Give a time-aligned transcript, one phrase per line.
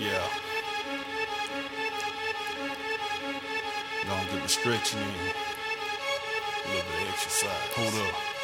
[0.00, 0.26] Yeah.
[4.06, 5.04] Gonna get the stretching in.
[5.04, 7.50] A little bit of exercise.
[7.76, 8.39] Hold up.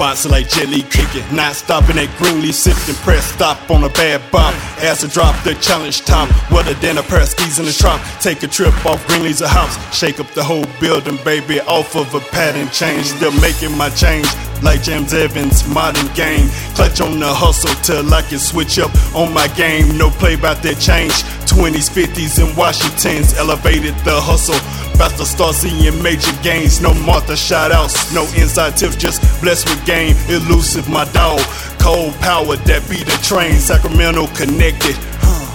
[0.00, 4.54] Box like jelly kicking, not stopping at Greenleaf sipping, press stop on a bad bop.
[4.82, 8.00] As to drop the challenge top, weather than a pair of skis in the trop.
[8.18, 12.14] Take a trip off Greenleaf's a house, shake up the whole building, baby, off of
[12.14, 13.08] a pattern change.
[13.08, 14.26] Still making my change
[14.62, 16.48] like James Evans, modern game.
[16.74, 19.98] Clutch on the hustle till I can switch up on my game.
[19.98, 21.12] No play about that change.
[21.44, 24.56] 20s, 50s, and Washingtons elevated the hustle.
[25.00, 26.82] About to start seeing major gains.
[26.82, 30.14] No Martha shout outs, no inside tips, just blessed with game.
[30.28, 31.40] Elusive, my dog.
[31.80, 33.54] Cold power that beat the train.
[33.54, 34.92] Sacramento connected.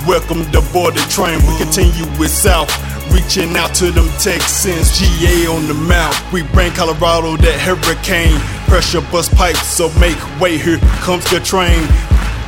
[0.10, 1.38] Welcome to board the train.
[1.46, 2.74] We continue with South.
[3.14, 6.18] Reaching out to them Texans, GA on the mount.
[6.34, 8.42] We bring Colorado that hurricane.
[8.66, 10.58] Pressure bust pipes, so make way.
[10.58, 11.86] Here comes the train.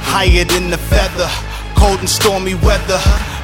[0.02, 1.30] higher than the feather.
[1.78, 2.98] Cold and stormy weather,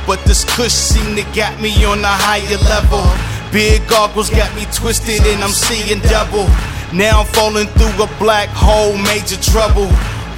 [0.10, 3.06] but this cush seem to got me on a higher level.
[3.54, 6.50] Big goggles got me twisted and I'm seeing double.
[6.92, 9.88] Now I'm falling through a black hole, major trouble.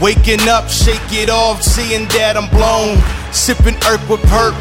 [0.01, 2.99] Waking up, shake it off, seeing that I'm blown.
[3.31, 4.51] Sipping earth with perp,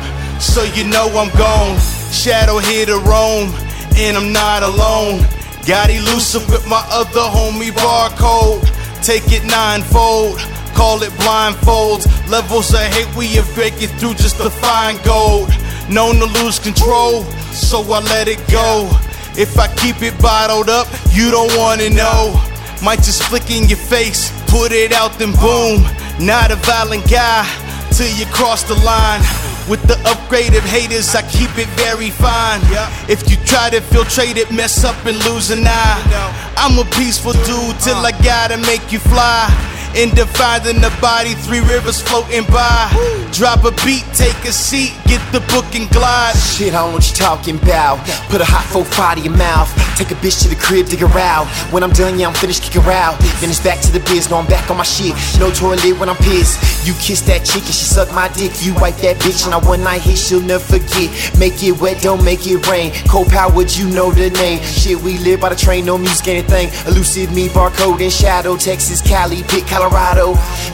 [0.40, 1.76] so you know I'm gone.
[2.14, 3.50] Shadow here to roam,
[3.98, 5.26] and I'm not alone.
[5.66, 8.62] Got elusive with my other homie Barkode.
[9.02, 10.38] Take it ninefold,
[10.78, 12.06] call it blindfolds.
[12.30, 15.50] Levels of hate we have breaking through just to find gold.
[15.88, 18.88] Known to lose control, so I let it go.
[19.36, 22.40] If I keep it bottled up, you don't wanna know.
[22.82, 25.84] Might just flick in your face, put it out, then boom.
[26.18, 27.44] Not a violent guy
[27.90, 29.20] till you cross the line.
[29.68, 32.60] With the upgraded haters, I keep it very fine.
[33.08, 36.52] If you try to filtrate it, mess up and lose an eye.
[36.56, 39.48] I'm a peaceful dude till I gotta make you fly.
[39.94, 42.90] In defining the body, three rivers floating by.
[43.30, 46.34] Drop a beat, take a seat, get the book and glide.
[46.34, 48.02] Shit, I don't know what you talking about.
[48.26, 49.70] Put a hot four five in your mouth.
[49.94, 51.46] Take a bitch to the crib, dig her out.
[51.70, 53.14] When I'm done, yeah, I'm finished, kick her out.
[53.38, 55.14] Then it's back to the biz, no, I'm back on my shit.
[55.38, 56.58] No toilet when I'm pissed.
[56.84, 58.50] You kiss that chick and she suck my dick.
[58.66, 61.14] You wipe that bitch and I one night hit, she'll never forget.
[61.38, 62.90] Make it wet, don't make it rain.
[63.06, 64.58] Cold powered, you know the name.
[64.62, 66.66] Shit, we live by the train, no music, anything.
[66.90, 68.56] Elusive me, Barkode and shadow.
[68.56, 69.83] Texas, Cali, Colorado.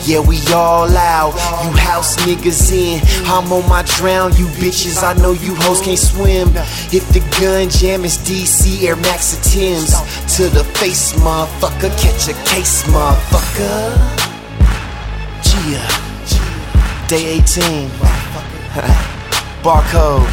[0.07, 1.35] Yeah, we all out.
[1.65, 3.01] You house niggas in.
[3.27, 5.03] I'm on my drown, you bitches.
[5.03, 6.49] I know you hoes can't swim.
[6.91, 9.93] Hit the gun jam, it's DC Air Max or Tim's.
[10.37, 11.91] To the face, motherfucker.
[11.99, 13.97] Catch a case, motherfucker.
[15.43, 15.87] Gia.
[17.09, 17.91] Day 18.
[19.63, 20.27] Barkode.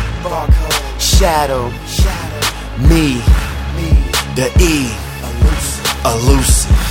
[0.99, 1.69] Shadow.
[2.87, 3.21] Me.
[4.35, 4.91] The E.
[6.05, 6.86] Elusive.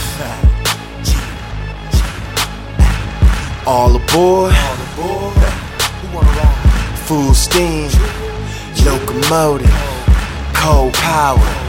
[3.67, 4.55] All aboard.
[7.07, 7.91] Full steam.
[8.85, 9.69] Locomotive.
[10.55, 11.66] Cold power.